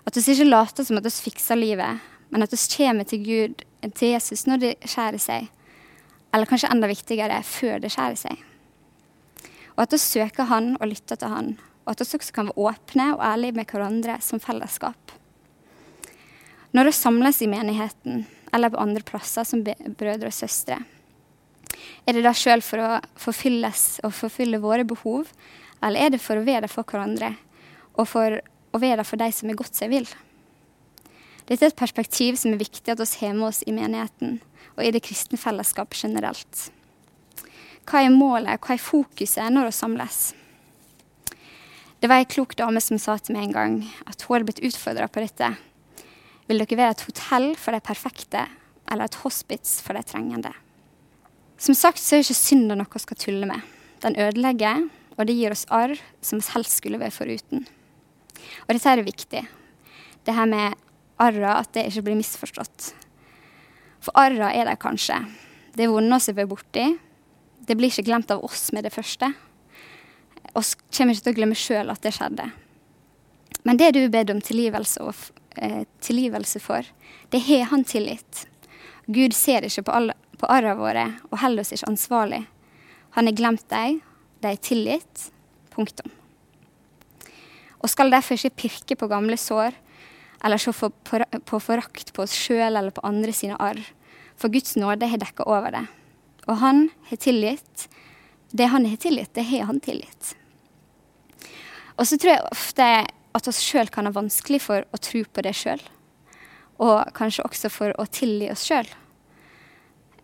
At 0.02 0.18
oss 0.18 0.28
ikke 0.28 0.48
later 0.48 0.86
som 0.86 0.98
at 0.98 1.06
oss 1.06 1.20
fikser 1.22 1.60
livet, 1.60 2.02
men 2.34 2.42
at 2.42 2.54
oss 2.54 2.66
kommer 2.72 3.06
til 3.06 3.22
Gud, 3.22 3.62
til 3.94 4.14
Jesus, 4.14 4.46
når 4.48 4.62
det 4.62 4.72
skjærer 4.82 5.22
seg. 5.22 5.46
Eller 6.34 6.48
kanskje 6.48 6.72
enda 6.72 6.90
viktigere, 6.90 7.38
før 7.46 7.78
det 7.82 7.92
skjærer 7.94 8.18
seg. 8.18 8.42
Og 9.82 9.88
at 9.88 9.96
vi 9.96 9.98
søker 9.98 10.46
Han 10.46 10.76
og 10.78 10.86
lytter 10.86 11.18
til 11.18 11.32
Han. 11.32 11.48
Og 11.82 11.90
at 11.90 11.98
vi 11.98 12.06
også 12.06 12.34
kan 12.36 12.46
være 12.52 12.70
åpne 12.70 13.06
og 13.16 13.22
ærlige 13.26 13.56
med 13.58 13.66
hverandre 13.66 14.20
som 14.22 14.38
fellesskap. 14.38 15.10
Når 16.70 16.86
vi 16.86 16.92
samles 16.94 17.40
i 17.42 17.48
menigheten, 17.50 18.22
eller 18.54 18.70
på 18.70 18.78
andre 18.78 19.02
plasser 19.02 19.42
som 19.42 19.64
brødre 19.66 20.30
og 20.30 20.32
søstre, 20.32 20.78
Er 22.06 22.12
det 22.12 22.22
da 22.22 22.32
sjøl 22.34 22.62
for 22.62 22.78
å 22.78 23.00
forfylles 23.18 24.00
og 24.04 24.12
forfylle 24.14 24.60
våre 24.62 24.84
behov, 24.84 25.26
eller 25.82 25.98
er 25.98 26.10
det 26.10 26.20
for 26.22 26.38
å 26.38 26.44
være 26.44 26.66
der 26.66 26.70
for 26.70 26.86
hverandre, 26.86 27.32
og 27.98 28.06
for 28.06 28.38
å 28.38 28.78
være 28.78 29.00
der 29.00 29.08
for 29.08 29.18
de 29.18 29.30
som 29.32 29.50
er 29.50 29.58
godt 29.58 29.74
seg 29.74 29.90
vil? 29.90 30.06
Dette 31.46 31.64
er 31.64 31.72
et 31.72 31.78
perspektiv 31.78 32.38
som 32.38 32.52
er 32.52 32.62
viktig 32.62 32.92
at 32.92 33.02
vi 33.02 33.26
har 33.26 33.34
med 33.34 33.48
oss 33.48 33.64
i 33.66 33.74
menigheten 33.74 34.40
og 34.76 34.84
i 34.84 34.92
det 34.94 35.02
kristne 35.02 35.38
fellesskapet 35.38 36.04
generelt. 36.04 36.70
Hva 37.88 38.04
er 38.04 38.14
målet, 38.14 38.60
hva 38.62 38.76
er 38.76 38.82
fokuset 38.82 39.50
når 39.52 39.68
vi 39.68 39.74
samles? 39.74 40.20
Det 42.02 42.10
var 42.10 42.22
ei 42.22 42.26
klok 42.26 42.56
dame 42.58 42.80
som 42.82 42.98
sa 42.98 43.14
til 43.18 43.36
meg 43.36 43.48
en 43.48 43.54
gang 43.54 43.74
at 44.10 44.22
hun 44.22 44.36
hadde 44.36 44.48
blitt 44.48 44.64
utfordra 44.66 45.06
på 45.10 45.22
dette. 45.22 45.52
Vil 46.48 46.62
dere 46.62 46.78
være 46.78 46.96
et 46.96 47.04
hotell 47.06 47.52
for 47.58 47.74
de 47.74 47.82
perfekte, 47.84 48.46
eller 48.90 49.06
et 49.06 49.18
hospits 49.22 49.76
for 49.84 49.94
de 49.94 50.02
trengende? 50.06 50.50
Som 51.62 51.76
sagt 51.78 52.02
så 52.02 52.16
er 52.16 52.24
ikke 52.24 52.38
synda 52.38 52.74
noe 52.78 52.90
vi 52.90 53.02
skal 53.02 53.20
tulle 53.22 53.46
med. 53.46 53.62
Den 54.02 54.18
ødelegger, 54.18 54.88
og 55.14 55.28
det 55.28 55.36
gir 55.38 55.54
oss 55.54 55.66
arr 55.70 55.94
som 56.24 56.40
vi 56.40 56.50
helst 56.56 56.80
skulle 56.80 56.98
vært 56.98 57.14
foruten. 57.14 57.66
Og 58.66 58.74
dette 58.74 58.90
er 58.90 59.06
viktig. 59.06 59.44
Det 60.26 60.34
her 60.34 60.50
med 60.50 60.74
arra, 61.22 61.60
at 61.60 61.70
det 61.74 61.86
ikke 61.90 62.08
blir 62.08 62.18
misforstått. 62.18 62.92
For 64.02 64.18
arra 64.18 64.50
er 64.50 64.66
de 64.66 64.74
kanskje. 64.78 65.20
Det 65.74 65.86
er 65.86 65.92
vonde 65.92 66.18
å 66.18 66.34
være 66.34 66.50
borti. 66.50 66.86
Det 67.62 67.76
blir 67.78 67.92
ikke 67.92 68.06
glemt 68.08 68.30
av 68.34 68.42
oss 68.44 68.70
med 68.74 68.84
det 68.86 68.92
første. 68.94 69.28
Og 70.52 70.66
kommer 70.92 71.14
ikke 71.14 71.28
til 71.28 71.34
å 71.34 71.38
glemme 71.38 71.58
sjøl 71.58 71.92
at 71.92 72.02
det 72.04 72.14
skjedde. 72.16 72.48
Men 73.62 73.78
det 73.78 73.92
du 73.94 74.00
er 74.02 74.12
bedt 74.12 74.32
om 74.34 74.40
tilgivelse, 74.42 75.02
og, 75.02 75.14
eh, 75.56 75.84
tilgivelse 76.00 76.60
for, 76.60 76.82
det 77.30 77.40
har 77.46 77.70
han 77.70 77.84
tilgitt. 77.84 78.46
Gud 79.06 79.34
ser 79.34 79.62
ikke 79.62 79.86
på, 79.86 79.92
alle, 79.92 80.14
på 80.38 80.50
arra 80.50 80.74
våre 80.74 81.06
og 81.30 81.38
holder 81.38 81.62
oss 81.62 81.72
ikke 81.72 81.90
ansvarlig. 81.90 82.46
Han 83.14 83.26
har 83.26 83.38
glemt 83.38 83.68
dem, 83.68 84.00
de 84.42 84.48
er 84.48 84.56
tilgitt. 84.56 85.30
Punktum. 85.72 86.10
Og 87.80 87.88
skal 87.88 88.12
derfor 88.12 88.36
ikke 88.36 88.56
pirke 88.66 88.96
på 88.98 89.08
gamle 89.08 89.38
sår 89.40 89.72
eller 90.44 90.58
se 90.60 90.72
på, 90.74 90.90
på, 91.06 91.22
på 91.46 91.60
forakt 91.62 92.12
på 92.12 92.24
oss 92.26 92.34
sjøl 92.36 92.76
eller 92.76 92.90
på 92.94 93.04
andre 93.06 93.32
sine 93.32 93.56
arr. 93.62 93.80
For 94.36 94.52
Guds 94.52 94.76
nåde 94.76 95.08
har 95.08 95.22
dekka 95.22 95.46
over 95.46 95.70
det. 95.70 95.86
Og 96.48 96.58
han 96.62 96.88
har 97.08 97.20
tilgitt. 97.22 97.88
Det 98.50 98.68
han 98.72 98.86
har 98.86 98.96
tilgitt, 99.00 99.34
det 99.34 99.46
har 99.48 99.68
han 99.70 99.80
tilgitt. 99.80 100.34
Og 101.96 102.06
så 102.08 102.18
tror 102.18 102.34
jeg 102.34 102.52
ofte 102.52 102.88
at 103.32 103.48
oss 103.48 103.60
sjøl 103.64 103.88
kan 103.92 104.08
ha 104.08 104.12
vanskelig 104.12 104.60
for 104.64 104.84
å 104.92 105.00
tro 105.00 105.22
på 105.24 105.44
det 105.44 105.54
sjøl. 105.56 105.80
Og 106.82 107.12
kanskje 107.16 107.46
også 107.46 107.70
for 107.72 107.94
å 108.00 108.08
tilgi 108.10 108.50
oss 108.52 108.66
sjøl. 108.68 108.88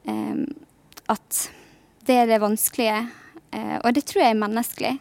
Um, 0.08 0.44
at 1.08 1.48
det 2.08 2.22
er 2.22 2.28
det 2.28 2.40
vanskelige. 2.42 3.04
Uh, 3.54 3.76
og 3.82 3.92
det 3.96 4.04
tror 4.08 4.24
jeg 4.24 4.34
er 4.34 4.42
menneskelig. 4.42 4.94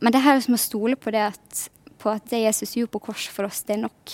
Men 0.00 0.12
det 0.12 0.22
her 0.24 0.38
er 0.38 0.44
som 0.44 0.56
å 0.56 0.60
stole 0.60 0.96
på 1.00 1.12
at 1.16 1.66
på 1.96 2.12
at 2.12 2.28
det 2.30 2.44
Jesus 2.44 2.76
gjorde 2.76 2.92
på 2.92 3.06
korset 3.08 3.32
for 3.34 3.48
oss, 3.48 3.62
det 3.66 3.76
er 3.76 3.82
nok. 3.86 4.12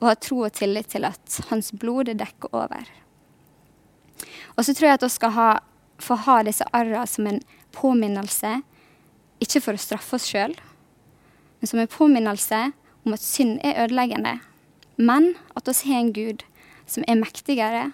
Og 0.00 0.08
ha 0.08 0.14
tro 0.18 0.40
og 0.46 0.54
tillit 0.56 0.88
til 0.90 1.04
at 1.06 1.36
hans 1.50 1.70
blod 1.76 2.08
det 2.08 2.16
dekker 2.22 2.54
over. 2.56 2.88
Og 4.56 4.64
så 4.66 4.74
tror 4.74 4.88
jeg 4.88 5.00
at 5.00 5.06
vi 5.06 5.12
skal 5.14 5.34
ha, 5.36 5.48
få 6.02 6.18
ha 6.26 6.42
disse 6.46 6.66
arra 6.76 7.06
som 7.08 7.28
en 7.30 7.40
påminnelse, 7.74 8.60
ikke 9.42 9.62
for 9.64 9.78
å 9.78 9.82
straffe 9.82 10.18
oss 10.18 10.28
sjøl, 10.30 10.54
men 11.60 11.70
som 11.70 11.80
en 11.82 11.90
påminnelse 11.90 12.60
om 13.02 13.16
at 13.16 13.24
synd 13.24 13.58
er 13.66 13.80
ødeleggende, 13.84 14.38
men 14.98 15.32
at 15.56 15.68
vi 15.70 15.78
har 15.88 16.02
en 16.02 16.12
Gud 16.14 16.44
som 16.86 17.06
er 17.08 17.18
mektigere, 17.18 17.90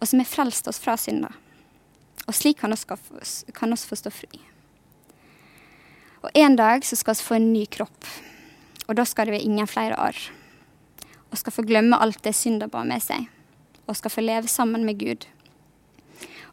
og 0.00 0.08
som 0.10 0.20
har 0.20 0.28
frelst 0.28 0.68
oss 0.68 0.80
fra 0.82 0.96
synda. 1.00 1.30
Og 2.26 2.34
slik 2.36 2.58
kan 2.60 2.72
vi 2.72 3.76
få 3.76 3.96
stå 3.96 4.12
fri. 4.12 4.40
Og 6.24 6.30
en 6.34 6.56
dag 6.56 6.84
så 6.84 6.96
skal 6.96 7.16
vi 7.16 7.26
få 7.26 7.36
en 7.36 7.52
ny 7.52 7.66
kropp. 7.68 8.08
Og 8.88 8.96
da 8.96 9.04
skal 9.04 9.28
det 9.28 9.36
være 9.36 9.44
ingen 9.44 9.68
flere 9.68 9.96
arr. 10.00 10.18
Og 11.30 11.38
skal 11.40 11.52
få 11.52 11.64
glemme 11.68 11.98
alt 12.00 12.22
det 12.24 12.34
synda 12.36 12.68
bar 12.68 12.86
med 12.88 13.02
seg. 13.04 13.28
Og 13.84 13.96
skal 13.98 14.12
få 14.12 14.24
leve 14.24 14.48
sammen 14.48 14.86
med 14.88 15.00
Gud. 15.00 15.26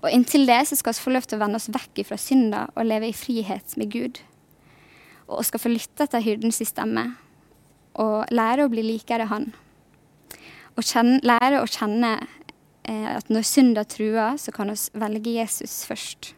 Og 0.01 0.09
inntil 0.09 0.47
det 0.49 0.63
så 0.67 0.77
skal 0.77 0.95
vi 0.95 1.03
få 1.05 1.13
lov 1.13 1.27
til 1.29 1.37
å 1.37 1.43
vende 1.43 1.59
oss 1.61 1.69
vekk 1.71 2.03
fra 2.07 2.17
synda 2.17 2.65
og 2.73 2.87
leve 2.87 3.11
i 3.11 3.15
frihet 3.15 3.75
med 3.77 3.91
Gud. 3.93 4.21
Og 5.29 5.45
skal 5.45 5.61
få 5.61 5.71
lytte 5.71 6.07
til 6.09 6.25
hyrdens 6.25 6.61
stemme 6.67 7.11
og 8.01 8.31
lære 8.31 8.65
å 8.65 8.71
bli 8.71 8.83
likere 8.85 9.27
Han. 9.29 9.51
Og 10.79 10.85
kjenne, 10.87 11.19
lære 11.27 11.59
å 11.61 11.69
kjenne 11.69 12.13
eh, 12.87 13.09
at 13.17 13.29
når 13.29 13.45
synda 13.45 13.83
truer, 13.85 14.37
så 14.39 14.53
kan 14.55 14.71
vi 14.71 14.77
velge 14.97 15.35
Jesus 15.35 15.81
først. 15.85 16.31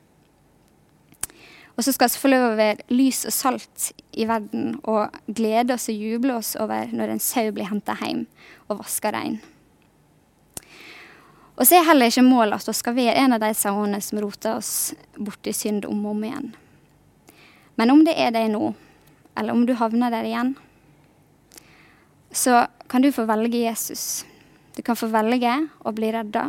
Og 1.73 1.85
så 1.85 1.93
skal 1.93 2.09
vi 2.09 2.21
få 2.21 2.29
lov 2.29 2.47
å 2.51 2.57
være 2.57 2.85
lys 2.93 3.23
og 3.29 3.33
salt 3.33 3.87
i 4.13 4.27
verden 4.29 4.75
og 4.83 5.15
glede 5.25 5.77
oss 5.77 5.87
og 5.89 5.97
juble 5.97 6.35
oss 6.37 6.53
over 6.61 6.91
når 6.93 7.15
en 7.15 7.23
sau 7.23 7.47
blir 7.53 7.69
henta 7.69 7.95
hjem 8.01 8.27
og 8.67 8.83
vaska 8.83 9.13
rein. 9.15 9.39
Og 11.53 11.67
så 11.67 11.77
er 11.77 11.85
heller 11.85 12.09
ikke 12.09 12.25
målet 12.25 12.57
at 12.57 12.69
vi 12.71 12.73
skal 12.77 12.95
være 12.97 13.15
en 13.21 13.35
av 13.35 13.43
de 13.43 13.51
sauene 13.57 13.99
som 14.01 14.21
roter 14.23 14.57
oss 14.57 14.93
bort 15.15 15.47
i 15.47 15.53
synd 15.53 15.85
om 15.85 16.01
og 16.05 16.15
om 16.15 16.23
igjen. 16.25 16.51
Men 17.77 17.93
om 17.93 18.01
det 18.05 18.15
er 18.17 18.33
det 18.33 18.47
nå, 18.53 18.73
eller 19.37 19.53
om 19.53 19.65
du 19.65 19.75
havner 19.77 20.13
der 20.13 20.25
igjen, 20.29 20.55
så 22.33 22.65
kan 22.89 23.05
du 23.05 23.11
få 23.13 23.27
velge 23.29 23.61
Jesus. 23.61 24.25
Du 24.73 24.81
kan 24.81 24.97
få 24.97 25.09
velge 25.13 25.53
å 25.85 25.93
bli 25.93 26.09
redda, 26.13 26.47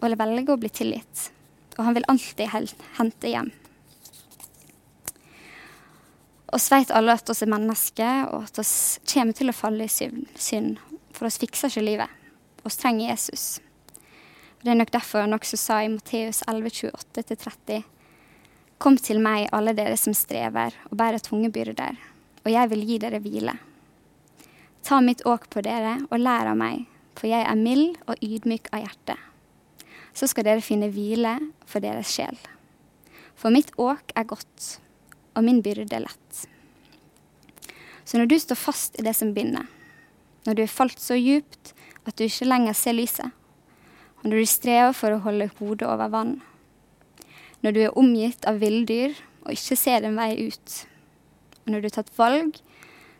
eller 0.00 0.20
velge 0.20 0.54
å 0.54 0.60
bli 0.60 0.72
tilgitt. 0.72 1.28
Og 1.76 1.84
han 1.84 1.96
vil 1.96 2.08
alltid 2.08 2.76
hente 2.96 3.28
hjem. 3.28 3.50
Vi 6.50 6.58
vet 6.72 6.90
alle 6.90 7.14
at 7.14 7.28
vi 7.30 7.36
er 7.44 7.52
mennesker, 7.52 8.22
og 8.32 8.48
at 8.48 8.58
vi 8.58 8.64
kommer 9.12 9.36
til 9.36 9.52
å 9.52 9.56
falle 9.56 9.86
i 9.86 9.92
synd. 9.92 10.80
For 11.12 11.28
vi 11.28 11.44
fikser 11.44 11.70
ikke 11.70 11.84
livet. 11.84 12.22
Vi 12.64 12.72
trenger 12.74 13.12
Jesus. 13.12 13.60
Det 14.60 14.68
er 14.68 14.76
nok 14.76 14.90
derfor 14.92 15.24
han 15.24 15.32
også 15.32 15.56
sa 15.56 15.78
i 15.80 15.88
Matteus 15.88 16.42
11, 16.48 16.68
28-30.: 17.16 17.80
Kom 18.76 18.98
til 19.00 19.20
meg, 19.24 19.48
alle 19.56 19.72
dere 19.72 19.96
som 19.96 20.12
strever 20.12 20.76
og 20.90 20.98
bærer 21.00 21.22
tunge 21.24 21.48
byrder, 21.52 21.96
og 22.44 22.52
jeg 22.52 22.70
vil 22.70 22.84
gi 22.84 22.98
dere 23.00 23.22
hvile. 23.24 23.56
Ta 24.84 25.00
mitt 25.00 25.24
åk 25.24 25.48
på 25.48 25.64
dere 25.64 25.96
og 26.10 26.20
lær 26.20 26.52
av 26.52 26.60
meg, 26.60 26.84
for 27.16 27.32
jeg 27.32 27.40
er 27.40 27.56
mild 27.56 27.96
og 28.04 28.20
ydmyk 28.20 28.68
av 28.72 28.84
hjerte. 28.84 29.16
Så 30.12 30.28
skal 30.28 30.44
dere 30.44 30.64
finne 30.64 30.92
hvile 30.92 31.38
for 31.64 31.80
deres 31.80 32.12
sjel. 32.12 32.36
For 33.40 33.48
mitt 33.48 33.72
åk 33.80 34.12
er 34.12 34.28
godt 34.28 34.70
og 35.36 35.44
min 35.46 35.64
byrde 35.64 36.04
lett. 36.04 36.44
Så 38.04 38.18
når 38.18 38.28
du 38.28 38.38
står 38.42 38.60
fast 38.60 39.00
i 39.00 39.08
det 39.08 39.16
som 39.16 39.32
binder, 39.32 39.64
når 40.44 40.56
du 40.56 40.62
er 40.66 40.72
falt 40.72 41.00
så 41.00 41.16
djupt 41.16 41.72
at 42.04 42.16
du 42.18 42.26
ikke 42.26 42.48
lenger 42.48 42.76
ser 42.76 42.96
lyset, 42.98 43.30
og 44.20 44.28
når 44.28 44.42
du 44.42 44.48
strever 44.48 44.94
for 44.96 45.16
å 45.16 45.22
holde 45.24 45.48
hodet 45.58 45.88
over 45.88 46.12
vann, 46.12 46.34
når 47.64 47.76
du 47.76 47.80
er 47.84 47.98
omgitt 47.98 48.44
av 48.48 48.60
villdyr 48.60 49.16
og 49.44 49.54
ikke 49.54 49.78
ser 49.78 50.04
en 50.04 50.18
vei 50.20 50.32
ut, 50.50 50.76
og 51.64 51.72
når 51.72 51.80
du 51.80 51.88
har 51.88 51.96
tatt 52.00 52.12
valg 52.18 52.60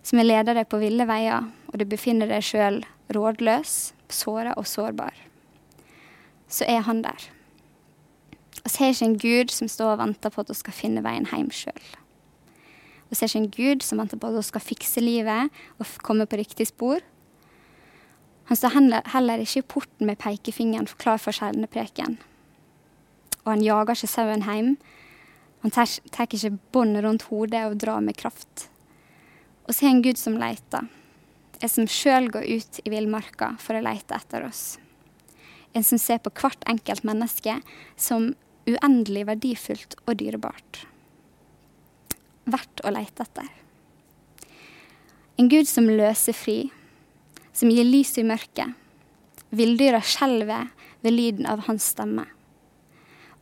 som 0.02 0.20
vil 0.20 0.30
lede 0.30 0.54
deg 0.56 0.68
på 0.68 0.80
ville 0.80 1.06
veier, 1.08 1.48
og 1.70 1.80
du 1.80 1.86
befinner 1.88 2.30
deg 2.30 2.44
sjøl 2.44 2.80
rådløs, 3.14 3.92
såra 4.10 4.54
og 4.58 4.68
sårbar, 4.68 5.16
så 6.50 6.66
er 6.68 6.82
han 6.86 7.04
der. 7.04 7.28
Vi 8.60 8.70
har 8.76 8.92
ikke 8.92 9.06
en 9.06 9.18
Gud 9.20 9.52
som 9.54 9.68
står 9.70 9.94
og 9.94 10.00
venter 10.02 10.32
på 10.32 10.42
at 10.42 10.50
vi 10.50 10.58
skal 10.58 10.76
finne 10.76 11.04
veien 11.04 11.28
hjem 11.30 11.48
sjøl. 11.54 11.84
Vi 13.10 13.16
har 13.16 13.30
ikke 13.30 13.40
en 13.40 13.54
Gud 13.54 13.86
som 13.86 14.02
venter 14.02 14.20
på 14.20 14.28
at 14.28 14.36
vi 14.36 14.46
skal 14.46 14.64
fikse 14.64 15.02
livet 15.02 15.62
og 15.78 15.94
komme 16.04 16.26
på 16.28 16.38
riktig 16.40 16.68
spor. 16.68 17.00
Han 18.50 18.58
står 18.58 18.74
heller 19.14 19.42
ikke 19.42 19.62
i 19.62 19.68
porten 19.76 20.08
med 20.08 20.18
pekefingeren 20.18 20.88
klar 20.98 21.20
for 21.22 21.36
skjelnepreken. 21.36 22.18
Og 23.44 23.52
han 23.52 23.62
jager 23.62 23.94
ikke 23.94 24.10
sauen 24.10 24.42
hjem. 24.42 24.74
Han 25.62 25.74
tar 25.74 26.26
ikke 26.26 26.56
båndet 26.74 27.04
rundt 27.06 27.28
hodet 27.30 27.62
og 27.68 27.78
drar 27.78 28.02
med 28.02 28.18
kraft. 28.18 28.66
Og 29.68 29.74
så 29.74 29.86
har 29.86 29.94
en 29.94 30.02
Gud 30.02 30.18
som 30.18 30.38
leter. 30.40 30.90
En 31.60 31.70
som 31.70 31.86
sjøl 31.86 32.26
går 32.32 32.48
ut 32.50 32.82
i 32.82 32.90
villmarka 32.90 33.54
for 33.62 33.78
å 33.78 33.84
lete 33.84 34.18
etter 34.18 34.48
oss. 34.48 34.80
En 35.76 35.86
som 35.86 36.00
ser 36.02 36.18
på 36.18 36.32
hvert 36.34 36.64
enkelt 36.66 37.06
menneske 37.06 37.60
som 37.94 38.32
uendelig 38.66 39.28
verdifullt 39.30 39.94
og 40.06 40.16
dyrebart 40.18 40.86
verdt 42.50 42.82
å 42.84 42.92
lete 42.94 43.24
etter. 43.24 43.48
En 45.38 45.48
Gud 45.48 45.68
som 45.68 45.88
løser 45.88 46.36
fri, 46.36 46.58
som 47.52 47.70
gir 47.72 47.86
lys 47.86 48.16
i 48.20 48.26
mørket. 48.26 48.76
Villdyra 49.50 50.00
skjelver 50.04 50.70
ved 51.02 51.16
lyden 51.16 51.48
av 51.50 51.64
hans 51.66 51.88
stemme. 51.94 52.26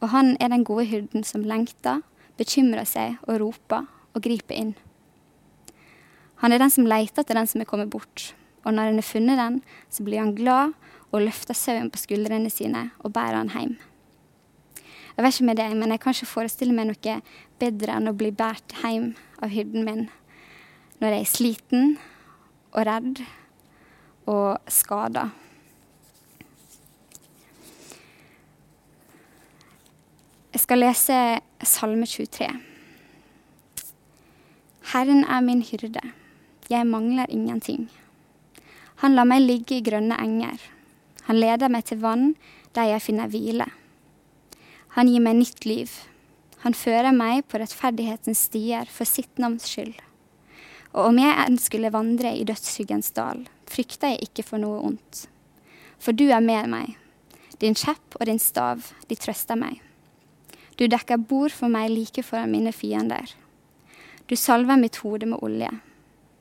Og 0.00 0.12
han 0.14 0.36
er 0.40 0.52
den 0.52 0.64
gode 0.64 0.86
hyrden 0.88 1.24
som 1.26 1.44
lengter, 1.44 2.02
bekymrer 2.38 2.86
seg 2.86 3.18
og 3.26 3.40
roper 3.42 3.88
og 4.14 4.22
griper 4.24 4.56
inn. 4.56 4.74
Han 6.38 6.54
er 6.54 6.62
den 6.62 6.70
som 6.70 6.86
leter 6.86 7.24
etter 7.24 7.34
den 7.34 7.50
som 7.50 7.60
er 7.60 7.68
kommet 7.68 7.90
bort, 7.90 8.32
og 8.62 8.74
når 8.74 8.92
han 8.92 9.00
har 9.00 9.06
funnet 9.06 9.40
den, 9.40 9.60
så 9.90 10.04
blir 10.06 10.22
han 10.22 10.36
glad 10.38 10.76
og 11.10 11.24
løfter 11.24 11.56
sauen 11.56 11.90
på 11.90 12.00
skuldrene 12.00 12.50
sine 12.52 12.90
og 13.02 13.12
bærer 13.16 13.40
han 13.40 13.52
hjem. 13.54 13.74
Jeg 15.16 15.24
vet 15.24 15.34
ikke 15.34 15.48
med 15.48 15.58
deg, 15.58 15.74
men 15.74 15.90
jeg 15.90 16.00
kan 16.04 16.14
ikke 16.14 16.30
forestille 16.30 16.74
meg 16.76 16.92
noe 16.92 17.14
bedre 17.58 17.96
enn 17.98 18.10
å 18.10 18.14
bli 18.14 18.30
båret 18.30 18.76
hjem 18.84 19.10
av 19.42 19.50
hyrden 19.50 19.82
min 19.86 20.06
når 20.98 21.14
jeg 21.14 21.24
er 21.24 21.30
sliten 21.30 21.90
og 22.74 22.84
redd 22.86 23.22
og 24.28 24.72
skader. 24.72 25.30
Jeg 30.52 30.64
skal 30.64 30.82
lese 30.82 31.16
Salme 31.64 32.06
23. 32.08 32.48
Herren 34.92 35.24
er 35.24 35.44
min 35.44 35.62
hyrde, 35.62 36.02
jeg 36.68 36.86
mangler 36.88 37.28
ingenting. 37.28 37.88
Han 39.04 39.14
lar 39.14 39.28
meg 39.28 39.44
ligge 39.44 39.78
i 39.78 39.84
grønne 39.84 40.16
enger. 40.18 40.58
Han 41.28 41.38
leder 41.38 41.70
meg 41.70 41.84
til 41.86 42.00
vann 42.02 42.32
der 42.74 42.88
jeg 42.90 43.04
finner 43.04 43.30
hvile. 43.30 43.68
Han 44.96 45.10
gir 45.12 45.22
meg 45.22 45.38
nytt 45.38 45.68
liv. 45.68 45.92
Han 46.64 46.74
fører 46.74 47.12
meg 47.14 47.44
på 47.46 47.60
rettferdighetens 47.60 48.48
stier 48.48 48.88
for 48.90 49.06
sitt 49.06 49.38
navns 49.38 49.68
skyld. 49.70 49.94
Og 50.96 51.12
om 51.12 51.20
jeg 51.20 51.36
enn 51.44 51.60
skulle 51.60 51.92
vandre 51.94 52.32
i 52.34 52.46
dødsskyggens 52.48 53.12
dal, 53.14 53.44
frykter 53.78 54.16
jeg 54.16 54.26
ikke 54.26 54.42
for 54.42 54.58
noe 54.58 54.82
ondt. 54.82 55.28
For 56.02 56.10
du 56.10 56.26
er 56.34 56.42
med 56.42 56.66
meg. 56.72 56.96
Din 57.62 57.76
kjepp 57.78 58.16
og 58.18 58.26
din 58.26 58.40
stav, 58.42 58.82
de 59.06 59.14
trøster 59.14 59.58
meg. 59.58 59.78
Du 60.78 60.86
dekker 60.86 61.18
bord 61.18 61.54
for 61.54 61.70
meg 61.70 61.90
like 61.90 62.22
foran 62.22 62.50
mine 62.50 62.72
fiender. 62.74 63.30
Du 64.26 64.34
salver 64.36 64.78
mitt 64.78 64.98
hode 65.02 65.26
med 65.26 65.42
olje. 65.42 65.70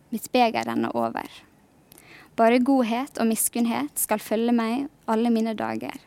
Mitt 0.10 0.30
beger 0.34 0.66
renner 0.66 0.94
over. 0.98 1.30
Bare 2.38 2.62
godhet 2.62 3.18
og 3.18 3.30
miskunnhet 3.30 3.98
skal 3.98 4.22
følge 4.22 4.54
meg 4.54 4.88
alle 5.10 5.30
mine 5.34 5.56
dager, 5.58 5.98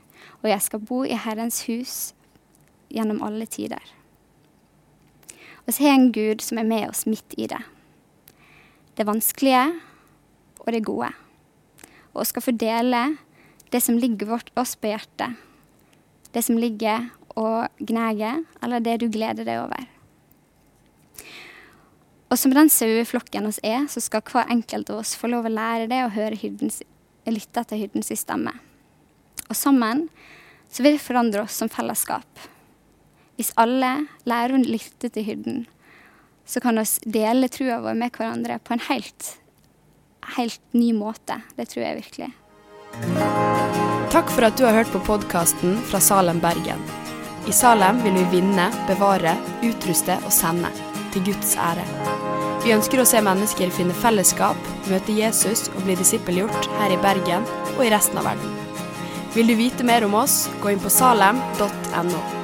og 0.43 0.51
jeg 0.51 0.63
skal 0.63 0.83
bo 0.87 1.03
i 1.03 1.19
Herrens 1.19 1.65
hus 1.67 1.95
gjennom 2.91 3.23
alle 3.23 3.47
tider. 3.51 3.83
Så 5.71 5.85
har 5.85 5.95
en 5.95 6.11
Gud 6.11 6.43
som 6.43 6.59
er 6.59 6.67
med 6.67 6.89
oss 6.91 7.05
midt 7.07 7.35
i 7.39 7.47
det. 7.51 7.61
Det 8.99 9.07
vanskelige 9.07 9.69
og 10.61 10.73
det 10.75 10.85
gode. 10.87 11.11
Og 12.14 12.26
skal 12.29 12.45
fordele 12.45 13.05
det 13.71 13.81
som 13.85 13.99
ligger 13.99 14.33
vårt 14.33 14.50
oss 14.59 14.75
på 14.76 14.90
hjertet. 14.90 15.38
Det 16.35 16.43
som 16.47 16.59
ligger 16.59 17.09
og 17.38 17.71
gnager, 17.79 18.43
eller 18.62 18.83
det 18.83 19.00
du 19.02 19.09
gleder 19.11 19.47
deg 19.47 19.62
over. 19.62 19.87
Og 22.31 22.38
som 22.38 22.52
den 22.55 22.71
saueflokken 22.71 23.49
oss 23.49 23.59
er, 23.67 23.87
så 23.90 24.02
skal 24.02 24.23
hver 24.23 24.50
enkelt 24.52 24.90
av 24.93 25.02
oss 25.02 25.17
få 25.19 25.31
lov 25.33 25.49
å 25.49 25.55
lære 25.55 25.88
det 25.90 26.05
og 26.05 26.14
høre 26.14 26.38
hyrdens, 26.38 26.79
lytte 27.26 27.64
til 27.67 27.83
hyrdens 27.83 28.12
stemme. 28.19 28.52
Og 29.49 29.59
sammen 29.59 30.07
så 30.71 30.85
vil 30.85 30.95
det 30.95 31.02
forandre 31.02 31.43
oss 31.43 31.59
som 31.59 31.71
fellesskap. 31.71 32.47
Hvis 33.35 33.50
alle 33.59 34.07
lærer 34.29 34.55
å 34.55 34.62
lytte 34.62 35.11
til 35.11 35.26
hyrden, 35.26 35.64
så 36.47 36.62
kan 36.62 36.79
vi 36.79 37.12
dele 37.19 37.50
trua 37.50 37.81
vår 37.83 37.99
med 37.99 38.14
hverandre 38.14 38.59
på 38.62 38.75
en 38.76 38.85
helt, 38.90 39.35
helt 40.37 40.61
ny 40.77 40.93
måte. 40.97 41.41
Det 41.57 41.69
tror 41.71 41.85
jeg 41.85 42.00
virkelig. 42.03 42.31
Takk 44.11 44.33
for 44.35 44.49
at 44.49 44.59
du 44.59 44.65
har 44.67 44.75
hørt 44.81 44.91
på 44.93 45.03
podkasten 45.07 45.79
fra 45.91 46.00
Salem, 46.03 46.41
Bergen. 46.43 46.83
I 47.49 47.53
Salem 47.57 48.03
vil 48.05 48.19
vi 48.19 48.41
vinne, 48.41 48.69
bevare, 48.89 49.37
utruste 49.65 50.19
og 50.27 50.33
sende, 50.35 50.71
til 51.15 51.25
Guds 51.31 51.55
ære. 51.57 51.87
Vi 52.65 52.75
ønsker 52.75 53.00
å 53.00 53.07
se 53.09 53.23
mennesker 53.25 53.73
finne 53.73 53.97
fellesskap, 53.97 54.59
møte 54.91 55.17
Jesus 55.17 55.69
og 55.73 55.87
bli 55.87 55.97
disippelgjort 55.97 56.69
her 56.81 56.93
i 56.93 57.00
Bergen 57.00 57.47
og 57.77 57.87
i 57.87 57.93
resten 57.95 58.21
av 58.21 58.29
verden. 58.29 58.59
Vil 59.33 59.49
du 59.49 59.55
vite 59.57 59.87
mer 59.87 60.05
om 60.05 60.19
oss, 60.19 60.43
gå 60.61 60.75
inn 60.75 60.83
på 60.83 60.93
salem.no. 60.93 62.39